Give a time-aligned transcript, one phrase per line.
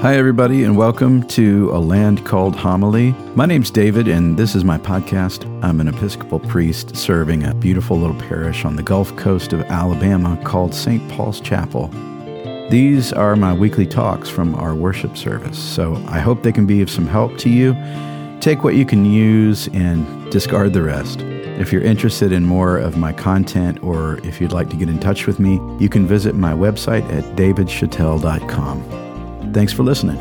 [0.00, 3.12] Hi, everybody, and welcome to A Land Called Homily.
[3.34, 5.44] My name's David, and this is my podcast.
[5.62, 10.40] I'm an Episcopal priest serving a beautiful little parish on the Gulf Coast of Alabama
[10.42, 11.06] called St.
[11.10, 11.88] Paul's Chapel.
[12.70, 16.80] These are my weekly talks from our worship service, so I hope they can be
[16.80, 17.74] of some help to you.
[18.40, 21.20] Take what you can use and discard the rest.
[21.20, 24.98] If you're interested in more of my content or if you'd like to get in
[24.98, 28.99] touch with me, you can visit my website at davidchatel.com.
[29.52, 30.16] Thanks for listening.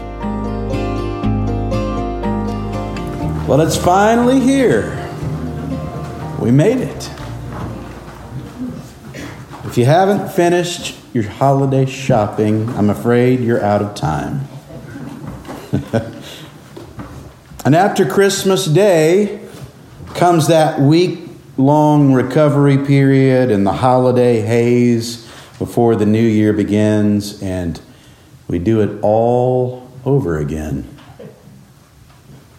[3.48, 4.96] Well, it's finally here.
[6.40, 7.12] We made it.
[9.66, 14.48] If you haven't finished your holiday shopping, I'm afraid you're out of time.
[17.66, 19.42] and after Christmas Day
[20.16, 27.42] comes that week long recovery period and the holiday haze before the new year begins,
[27.44, 27.80] and
[28.50, 30.98] we do it all over again.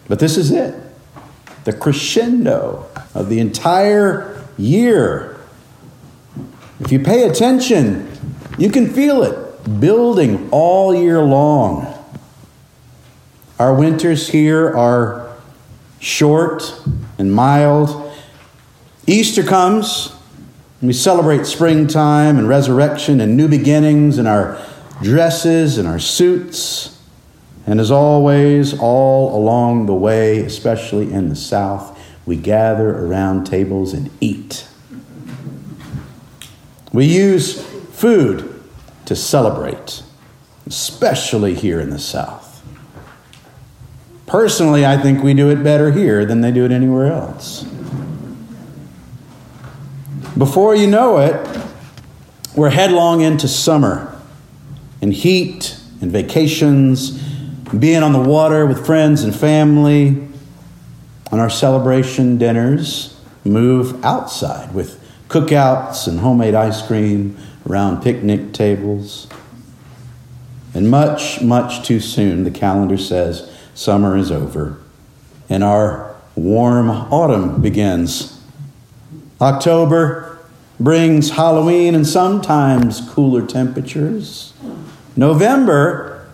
[0.07, 0.73] But this is it
[1.63, 5.39] the crescendo of the entire year.
[6.79, 8.09] If you pay attention,
[8.57, 11.87] you can feel it building all year long.
[13.59, 15.35] Our winters here are
[15.99, 16.81] short
[17.19, 18.11] and mild.
[19.05, 20.15] Easter comes,
[20.79, 24.59] and we celebrate springtime and resurrection and new beginnings and our
[25.01, 26.99] dresses and our suits.
[27.65, 33.93] And as always, all along the way, especially in the South, we gather around tables
[33.93, 34.67] and eat.
[36.91, 38.63] We use food
[39.05, 40.03] to celebrate,
[40.65, 42.63] especially here in the South.
[44.25, 47.63] Personally, I think we do it better here than they do it anywhere else.
[50.37, 51.59] Before you know it,
[52.55, 54.10] we're headlong into summer
[55.01, 57.11] and heat and vacations,
[57.77, 60.27] being on the water with friends and family.
[61.31, 67.37] On our celebration dinners, move outside with cookouts and homemade ice cream
[67.69, 69.27] around picnic tables.
[70.73, 74.77] And much, much too soon, the calendar says summer is over
[75.51, 78.41] and our warm autumn begins.
[79.41, 80.30] October
[80.81, 84.53] brings Halloween and sometimes cooler temperatures.
[85.15, 86.27] November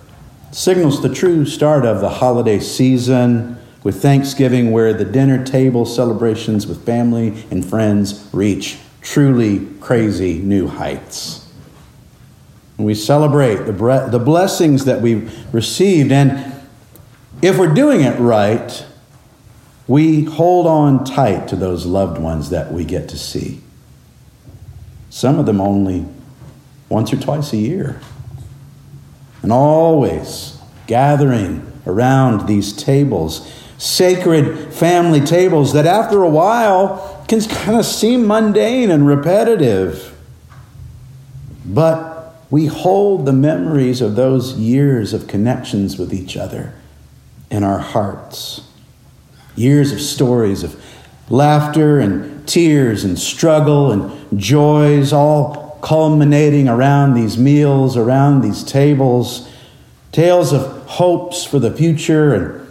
[0.52, 6.66] signals the true start of the holiday season with Thanksgiving, where the dinner table celebrations
[6.66, 11.52] with family and friends reach truly crazy new heights.
[12.78, 16.54] we celebrate the, bre- the blessings that we've received, and
[17.42, 18.86] if we're doing it right,
[19.88, 23.62] we hold on tight to those loved ones that we get to see.
[25.10, 26.06] Some of them only
[26.90, 28.00] once or twice a year
[29.42, 37.78] and always gathering around these tables, sacred family tables that after a while can kind
[37.78, 40.18] of seem mundane and repetitive.
[41.66, 46.74] But we hold the memories of those years of connections with each other
[47.52, 48.62] in our hearts.
[49.56, 50.82] Years of stories of
[51.30, 59.50] laughter and tears and struggle and joys, all culminating around these meals, around these tables,
[60.12, 62.68] tales of hopes for the future and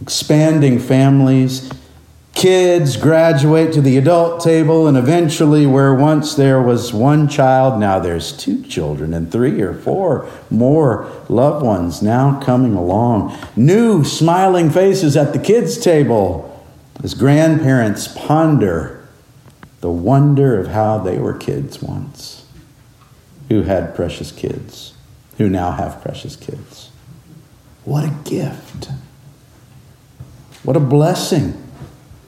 [0.00, 1.70] expanding families.
[2.34, 7.98] Kids graduate to the adult table, and eventually, where once there was one child, now
[7.98, 13.38] there's two children, and three or four more loved ones now coming along.
[13.54, 16.48] New smiling faces at the kids' table
[17.04, 19.01] as grandparents ponder
[19.82, 22.46] the wonder of how they were kids once,
[23.48, 24.94] who had precious kids,
[25.38, 26.90] who now have precious kids.
[27.84, 28.88] What a gift!
[30.62, 31.60] What a blessing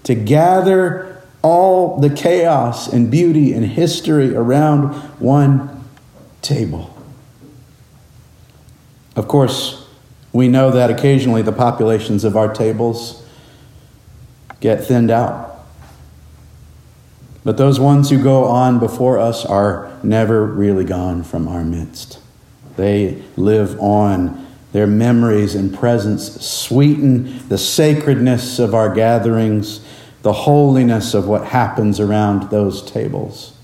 [0.03, 5.85] to gather all the chaos and beauty and history around one
[6.43, 6.93] table.
[9.15, 9.87] Of course,
[10.33, 13.25] we know that occasionally the populations of our tables
[14.59, 15.54] get thinned out.
[17.45, 22.19] But those ones who go on before us are never really gone from our midst.
[22.77, 24.41] They live on.
[24.73, 29.85] Their memories and presence sweeten the sacredness of our gatherings,
[30.23, 33.57] the holiness of what happens around those tables.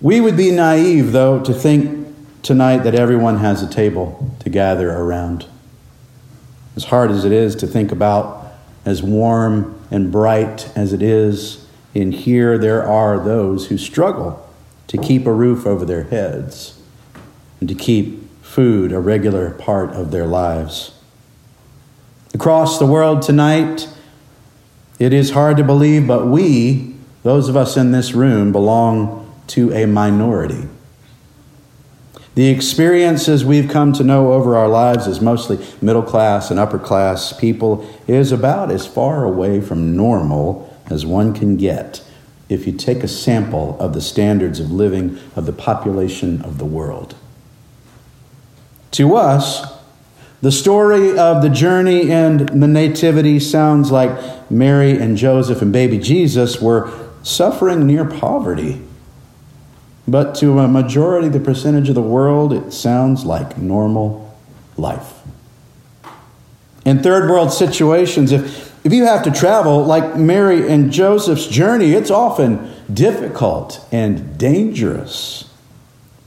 [0.00, 2.08] We would be naive, though, to think
[2.42, 5.46] tonight that everyone has a table to gather around.
[6.74, 8.52] As hard as it is to think about,
[8.84, 14.48] as warm and bright as it is in here, there are those who struggle
[14.86, 16.80] to keep a roof over their heads
[17.60, 20.92] and to keep food a regular part of their lives.
[22.32, 23.88] Across the world tonight,
[24.98, 29.72] it is hard to believe, but we, those of us in this room, belong to
[29.72, 30.68] a minority.
[32.34, 36.78] The experiences we've come to know over our lives as mostly middle class and upper
[36.78, 42.02] class people is about as far away from normal as one can get
[42.48, 46.64] if you take a sample of the standards of living of the population of the
[46.64, 47.14] world.
[48.92, 49.70] To us,
[50.40, 55.98] the story of the journey and the nativity sounds like Mary and Joseph and baby
[55.98, 56.90] Jesus were
[57.22, 58.82] suffering near poverty
[60.06, 64.36] but to a majority, the percentage of the world, it sounds like normal
[64.76, 65.20] life.
[66.84, 71.92] In third world situations, if, if you have to travel like Mary and Joseph's journey,
[71.92, 75.48] it's often difficult and dangerous.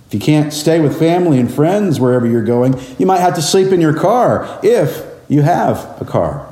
[0.08, 3.42] If you can't stay with family and friends wherever you're going, you might have to
[3.42, 6.48] sleep in your car if you have a car.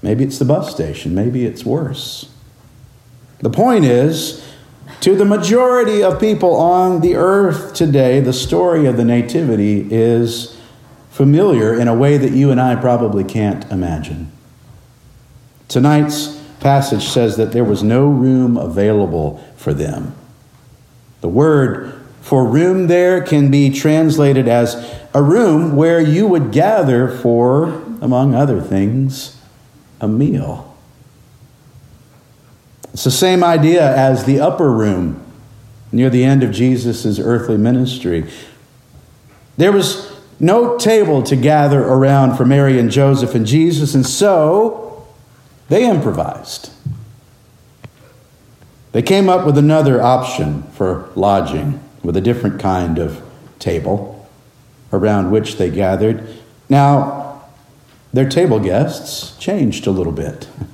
[0.00, 2.30] Maybe it's the bus station, maybe it's worse.
[3.40, 4.46] The point is,
[5.00, 10.58] to the majority of people on the earth today, the story of the Nativity is
[11.10, 14.30] familiar in a way that you and I probably can't imagine.
[15.68, 20.14] Tonight's passage says that there was no room available for them.
[21.20, 24.76] The word for room there can be translated as
[25.14, 29.40] a room where you would gather for, among other things,
[30.00, 30.69] a meal.
[33.00, 35.24] It's the same idea as the upper room
[35.90, 38.30] near the end of Jesus' earthly ministry.
[39.56, 45.08] There was no table to gather around for Mary and Joseph and Jesus, and so
[45.70, 46.74] they improvised.
[48.92, 53.22] They came up with another option for lodging with a different kind of
[53.58, 54.28] table
[54.92, 56.28] around which they gathered.
[56.68, 57.44] Now,
[58.12, 60.46] their table guests changed a little bit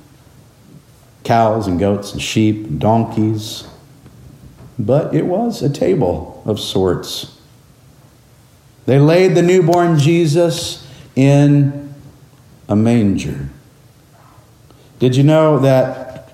[1.27, 3.67] cows and goats and sheep and donkeys.
[4.79, 7.39] But it was a table of sorts.
[8.85, 11.93] They laid the newborn Jesus in
[12.69, 13.49] a manger.
[14.99, 16.33] Did you know that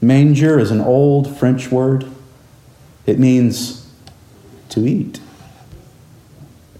[0.00, 2.10] manger is an old French word?
[3.06, 3.92] It means
[4.70, 5.20] to eat.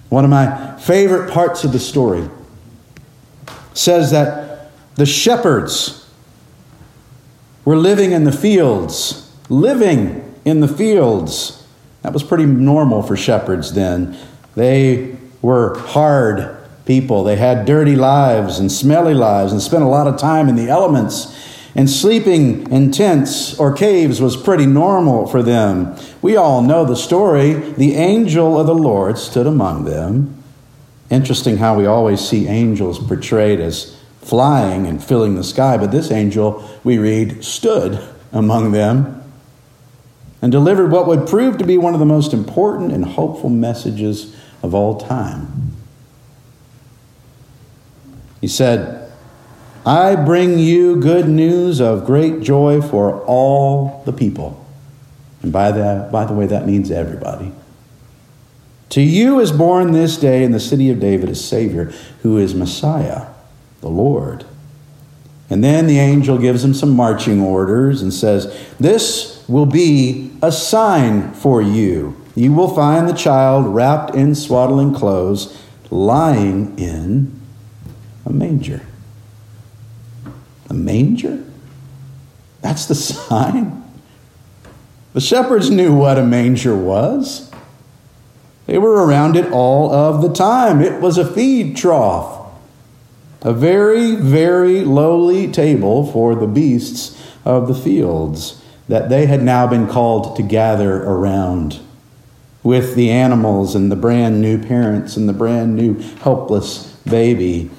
[0.09, 2.29] One of my favorite parts of the story
[3.75, 6.00] says that the shepherds
[7.71, 11.65] were living in the fields, living in the fields.
[12.03, 14.19] That was pretty normal for shepherds then.
[14.57, 17.23] They were hard people.
[17.23, 20.69] They had dirty lives and smelly lives and spent a lot of time in the
[20.69, 21.33] elements.
[21.77, 25.97] And sleeping in tents or caves was pretty normal for them.
[26.23, 27.53] We all know the story.
[27.53, 30.43] The angel of the Lord stood among them.
[31.09, 33.97] Interesting how we always see angels portrayed as
[34.31, 38.01] flying and filling the sky, but this angel, we read, stood
[38.31, 39.21] among them
[40.41, 44.37] and delivered what would prove to be one of the most important and hopeful messages
[44.63, 45.73] of all time.
[48.41, 49.11] He said,
[49.85, 54.65] I bring you good news of great joy for all the people.
[55.43, 57.51] And by, that, by the way, that means everybody.
[58.91, 62.55] To you is born this day in the city of David a Savior who is
[62.55, 63.30] Messiah
[63.81, 64.45] the Lord.
[65.51, 70.53] And then the angel gives him some marching orders and says, This will be a
[70.53, 72.17] sign for you.
[72.37, 75.61] You will find the child wrapped in swaddling clothes,
[75.91, 77.41] lying in
[78.25, 78.83] a manger.
[80.69, 81.45] A manger?
[82.61, 83.77] That's the sign?
[85.15, 87.51] The shepherds knew what a manger was.
[88.67, 90.81] They were around it all of the time.
[90.81, 92.40] It was a feed trough
[93.43, 99.67] a very, very lowly table for the beasts of the fields that they had now
[99.67, 101.81] been called to gather around
[102.63, 107.71] with the animals and the brand new parents and the brand new helpless baby.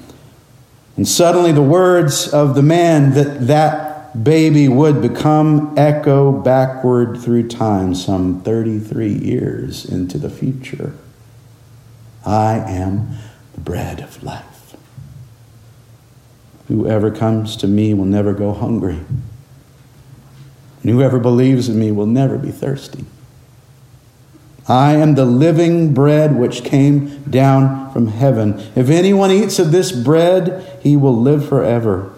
[0.98, 7.48] And suddenly the words of the man that that baby would become echo backward through
[7.48, 10.94] time some 33 years into the future.
[12.26, 13.16] I am
[13.54, 14.51] the bread of life.
[16.72, 19.02] Whoever comes to me will never go hungry.
[20.82, 23.04] And whoever believes in me will never be thirsty.
[24.70, 28.58] I am the living bread which came down from heaven.
[28.74, 32.14] If anyone eats of this bread, he will live forever.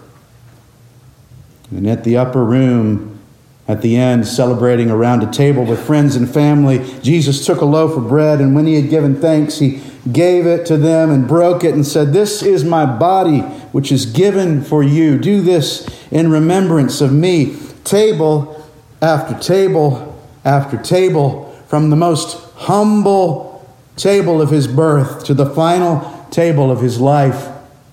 [1.72, 3.18] And at the upper room,
[3.66, 7.96] at the end, celebrating around a table with friends and family, Jesus took a loaf
[7.96, 9.82] of bread, and when he had given thanks, he
[10.12, 13.40] gave it to them and broke it and said, This is my body,
[13.72, 15.18] which is given for you.
[15.18, 17.56] Do this in remembrance of me.
[17.84, 18.64] Table
[19.00, 20.10] after table
[20.44, 26.80] after table, from the most humble table of his birth to the final table of
[26.80, 27.48] his life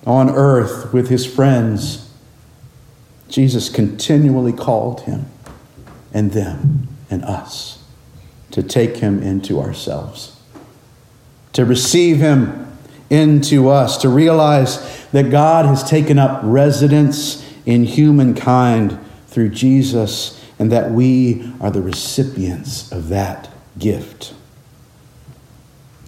[0.05, 2.09] on earth with his friends.
[3.29, 5.27] Jesus continually called him
[6.13, 7.83] and them and us
[8.51, 10.37] to take him into ourselves,
[11.53, 12.67] to receive him
[13.09, 20.71] into us, to realize that God has taken up residence in humankind through Jesus and
[20.71, 24.33] that we are the recipients of that gift.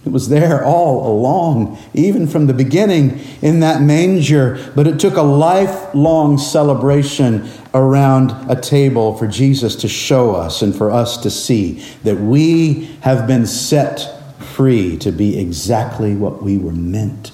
[0.06, 5.16] It was there all along, even from the beginning in that manger, but it took
[5.16, 11.30] a lifelong celebration around a table for Jesus to show us and for us to
[11.30, 14.23] see that we have been set
[14.54, 17.32] free to be exactly what we were meant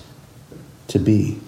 [0.89, 1.39] to be.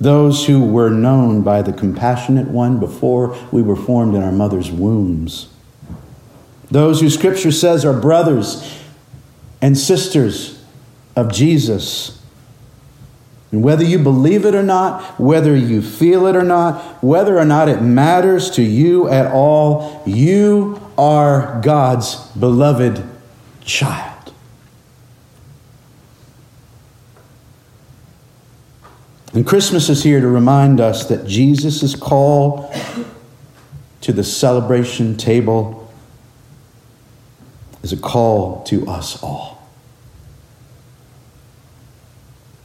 [0.00, 4.70] Those who were known by the compassionate one before we were formed in our mother's
[4.70, 5.52] wombs
[6.72, 8.80] those who Scripture says are brothers
[9.60, 10.64] and sisters
[11.14, 12.18] of Jesus.
[13.52, 17.44] And whether you believe it or not, whether you feel it or not, whether or
[17.44, 23.02] not it matters to you at all, you are God's beloved
[23.62, 24.12] child.
[29.34, 32.72] And Christmas is here to remind us that Jesus' call
[34.02, 35.90] to the celebration table
[37.82, 39.68] is a call to us all.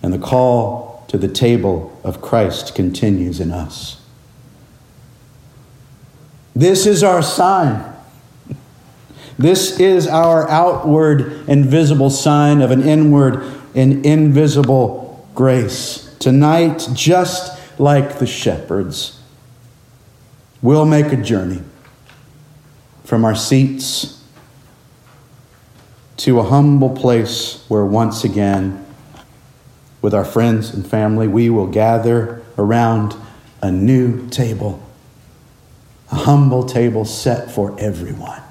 [0.03, 4.01] And the call to the table of Christ continues in us.
[6.55, 7.93] This is our sign.
[9.37, 13.43] This is our outward and visible sign of an inward
[13.75, 16.15] and invisible grace.
[16.19, 19.21] Tonight, just like the shepherds,
[20.61, 21.61] we'll make a journey
[23.03, 24.23] from our seats
[26.17, 28.83] to a humble place where once again,
[30.01, 33.15] with our friends and family, we will gather around
[33.61, 34.81] a new table,
[36.11, 38.41] a humble table set for everyone.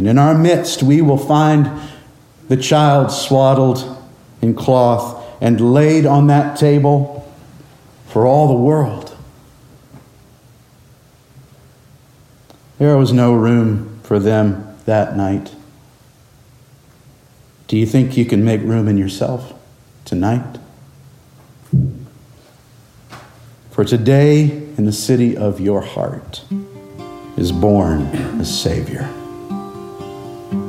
[0.00, 1.70] And in our midst, we will find
[2.48, 4.02] the child swaddled
[4.40, 7.30] in cloth and laid on that table
[8.06, 9.14] for all the world.
[12.78, 15.54] There was no room for them that night.
[17.68, 19.52] Do you think you can make room in yourself
[20.06, 20.58] tonight?
[23.70, 24.44] For today,
[24.78, 26.42] in the city of your heart,
[27.36, 28.00] is born
[28.40, 29.14] a Savior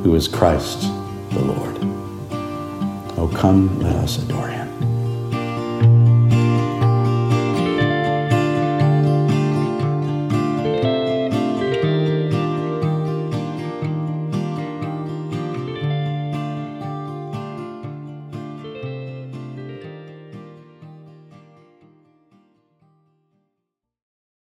[0.02, 0.82] who is Christ
[1.30, 1.78] the Lord.
[3.18, 4.51] Oh, come, let us adore him.